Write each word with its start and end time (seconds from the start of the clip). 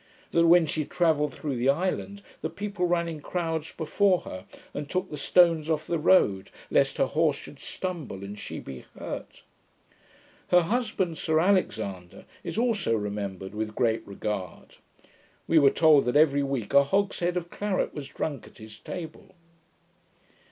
That 0.31 0.47
when 0.47 0.65
she 0.65 0.83
travelled 0.83 1.31
through 1.31 1.57
the 1.57 1.69
island, 1.69 2.23
the 2.41 2.49
people 2.49 2.87
ran 2.87 3.07
in 3.07 3.21
crowds 3.21 3.71
before 3.73 4.21
her, 4.21 4.45
and 4.73 4.89
took 4.89 5.11
the 5.11 5.15
stones 5.15 5.69
off 5.69 5.85
the 5.85 5.99
road, 5.99 6.49
lest 6.71 6.97
her 6.97 7.05
horse 7.05 7.35
should 7.37 7.59
stumble 7.59 8.23
and 8.23 8.39
she 8.39 8.59
be 8.59 8.85
hurt. 8.97 9.43
Her 10.47 10.61
husband, 10.63 11.19
Sir 11.19 11.39
Alexander, 11.39 12.25
is 12.43 12.57
also 12.57 12.95
remembered 12.95 13.53
with 13.53 13.75
great 13.75 14.01
regard. 14.07 14.77
We 15.47 15.59
were 15.59 15.69
told 15.69 16.05
that 16.05 16.15
every 16.15 16.41
week 16.41 16.73
a 16.73 16.83
hogshead 16.85 17.37
of 17.37 17.51
claret 17.51 17.93
was 17.93 18.07
drunk 18.07 18.47
at 18.47 18.57
his 18.57 18.79
table. 18.79 19.35